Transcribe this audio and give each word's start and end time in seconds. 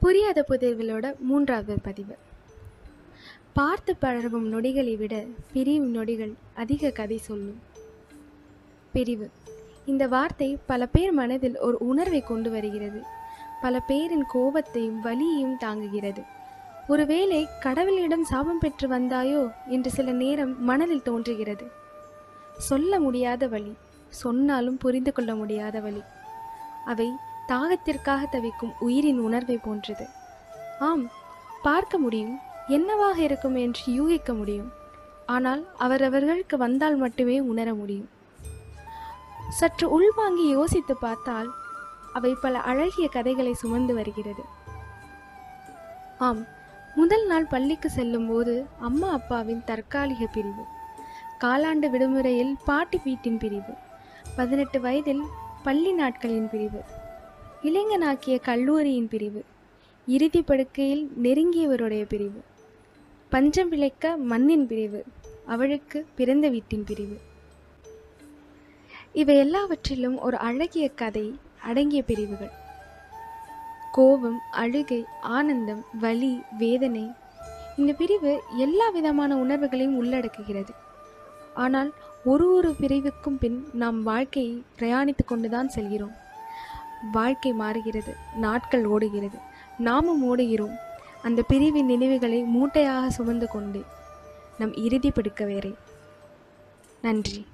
புரியாத 0.00 0.44
புதிர்களோட 0.48 1.18
மூன்றாவது 1.18 1.80
பதிவு. 1.82 2.16
பார்த்து 3.52 3.96
பழகும் 3.96 4.46
நொடிகளை 4.52 4.96
விட 4.96 5.24
பிரியும் 5.52 5.90
நொடிகள் 5.90 6.32
அதிக 6.54 6.90
கதை 6.90 7.16
சொல்லும். 7.16 7.60
பிரிவு. 8.92 9.30
இந்த 9.86 10.06
வார்த்தை 10.06 10.58
பல 10.66 10.86
பேர் 10.86 11.12
மனதில் 11.12 11.58
ஒரு 11.58 11.76
உணர்வை 11.78 12.20
கொண்டு 12.20 12.50
வருகிறது. 12.50 13.02
பல 13.60 13.80
பேரின் 13.80 14.24
கோபத்தையும் 14.34 15.00
வலியையும் 15.00 15.56
தாங்குகிறது. 15.60 16.22
ஒருவேளை 16.88 17.46
கடவுளிடம் 17.60 18.22
சாபம் 18.22 18.58
பெற்று 18.58 18.88
வந்தாயோ 18.88 19.52
என்று 19.66 19.90
சில 19.90 20.12
நேரம் 20.12 20.64
மனதில் 20.64 21.02
தோன்றுகிறது. 21.02 21.66
சொல்ல 22.58 23.00
முடியாத 23.00 23.46
வழி 23.46 23.74
சொன்னாலும் 24.08 24.78
புரிந்து 24.78 25.12
கொள்ள 25.12 25.34
முடியாத 25.34 25.80
வழி. 25.80 26.02
அவை 26.84 27.12
தாகத்திற்காக 27.48 28.22
தவிக்கும் 28.30 28.74
உயிரின் 28.78 29.18
உணர்வை 29.18 29.56
போன்றது. 29.56 30.06
ஆம் 30.78 31.10
பார்க்க 31.62 31.98
முடியும். 31.98 32.34
என்னவாக 32.68 33.22
இருக்கும் 33.22 33.54
என்று 33.54 33.92
யூகிக்க 33.92 34.32
முடியும். 34.34 34.72
ஆனால் 35.26 35.62
அவரவர்களுக்கு 35.78 36.56
வந்தால் 36.56 36.96
மட்டுமே 36.96 37.40
உணர 37.40 37.74
முடியும். 37.74 38.08
சற்று 39.48 39.86
உள்வாங்கி 39.90 40.48
யோசித்து 40.48 40.96
பார்த்தால் 40.96 41.48
அவை 42.12 42.34
பல 42.34 42.60
அழகிய 42.60 43.08
கதைகளை 43.08 43.54
சுமந்து 43.54 43.94
வருகிறது. 43.94 44.44
ஆம் 46.18 46.46
முதல் 46.94 47.26
நாள் 47.26 47.44
பள்ளிக்கு 47.44 47.90
செல்லும் 47.90 48.28
போது 48.28 48.66
அம்மா 48.78 49.08
அப்பாவின் 49.08 49.64
தற்காலிக 49.64 50.26
பிரிவு 50.26 50.64
காலாண்டு 51.40 51.88
விடுமுறையில் 51.90 52.54
பாட்டி 52.64 53.00
வீட்டின் 53.04 53.38
பிரிவு 53.38 53.74
பதினெட்டு 54.36 54.80
வயதில் 54.80 55.22
பள்ளி 55.62 55.92
நாட்களின் 55.92 56.48
பிரிவு 56.48 56.80
இளைஞனாக்கிய 57.62 58.40
கல்லூரியின் 58.40 59.08
பிரிவு 59.08 59.40
இறுதி 60.06 60.42
படுக்கையில் 60.42 61.10
நெருங்கியவருடைய 61.22 62.04
பிரிவு 62.08 62.40
பஞ்சம் 63.28 63.68
விளைக்க 63.68 64.16
மண்ணின் 64.16 64.66
பிரிவு 64.66 65.04
அவளுக்கு 65.46 66.06
பிறந்த 66.14 66.48
வீட்டின் 66.48 66.84
பிரிவு. 66.84 67.16
இவை 69.12 69.36
எல்லாவற்றிலும் 69.36 70.18
ஒரு 70.18 70.36
அழகிய 70.36 70.88
கதை 70.88 71.38
அடங்கிய 71.62 72.02
பிரிவுகள். 72.02 72.52
கோபம் 73.92 74.38
அழுகை 74.50 75.04
ஆனந்தம் 75.20 75.84
வலி 76.00 76.40
வேதனை 76.58 77.10
இந்த 77.76 77.92
பிரிவு 77.92 78.40
எல்லா 78.56 78.88
விதமான 78.88 79.36
உணர்வுகளையும் 79.36 79.98
உள்ளடக்குகிறது. 80.02 80.72
ஆனால் 81.54 81.92
ஒரு 82.24 82.52
ஒரு 82.54 82.74
பிரிவுக்கும் 82.80 83.38
பின் 83.38 83.68
நாம் 83.72 84.02
வாழ்க்கையை 84.02 84.62
பிரயாணித்து 84.78 85.24
கொண்டுதான் 85.26 85.68
செல்கிறோம். 85.68 86.16
வாழ்க்கை 87.12 87.52
மாறுகிறது 87.52 88.16
நாட்கள் 88.36 88.86
ஓடுகிறது. 88.86 89.38
நாமும் 89.78 90.24
ஓடுகிறோம். 90.24 90.76
அந்த 91.22 91.42
பிரிவின் 91.42 91.86
நினைவுகளை 91.86 92.44
மூட்டையாக 92.44 93.06
சுமந்து 93.06 93.48
கொண்டு 93.48 93.84
நம் 94.58 94.74
இறுதி 94.74 95.10
பிடிக்க 95.10 95.44
வேறே. 95.44 95.74
நன்றி. 97.00 97.46